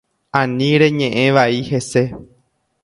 [0.39, 2.03] Ani reñe’ẽ vai hese.